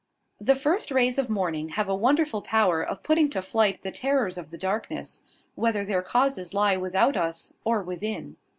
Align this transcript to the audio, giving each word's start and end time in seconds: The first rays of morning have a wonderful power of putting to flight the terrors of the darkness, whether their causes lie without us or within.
The 0.39 0.55
first 0.55 0.89
rays 0.89 1.19
of 1.19 1.29
morning 1.29 1.69
have 1.69 1.87
a 1.87 1.93
wonderful 1.93 2.41
power 2.41 2.81
of 2.81 3.03
putting 3.03 3.29
to 3.29 3.41
flight 3.43 3.83
the 3.83 3.91
terrors 3.91 4.35
of 4.35 4.49
the 4.49 4.57
darkness, 4.57 5.21
whether 5.53 5.85
their 5.85 6.01
causes 6.01 6.55
lie 6.55 6.75
without 6.75 7.15
us 7.15 7.53
or 7.63 7.83
within. 7.83 8.37